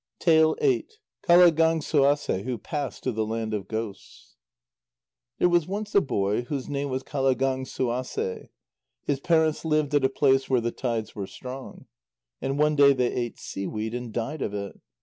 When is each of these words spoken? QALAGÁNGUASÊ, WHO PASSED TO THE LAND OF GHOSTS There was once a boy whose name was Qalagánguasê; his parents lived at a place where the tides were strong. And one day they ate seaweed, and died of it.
QALAGÁNGUASÊ, 0.21 2.43
WHO 2.43 2.57
PASSED 2.57 3.03
TO 3.03 3.11
THE 3.11 3.23
LAND 3.23 3.53
OF 3.53 3.67
GHOSTS 3.67 4.35
There 5.37 5.47
was 5.47 5.67
once 5.67 5.93
a 5.93 6.01
boy 6.01 6.41
whose 6.45 6.67
name 6.67 6.89
was 6.89 7.03
Qalagánguasê; 7.03 8.49
his 9.03 9.19
parents 9.19 9.63
lived 9.63 9.93
at 9.93 10.03
a 10.03 10.09
place 10.09 10.49
where 10.49 10.59
the 10.59 10.71
tides 10.71 11.13
were 11.15 11.27
strong. 11.27 11.85
And 12.41 12.57
one 12.57 12.75
day 12.75 12.93
they 12.93 13.13
ate 13.13 13.37
seaweed, 13.37 13.93
and 13.93 14.11
died 14.11 14.41
of 14.41 14.55
it. 14.55 14.79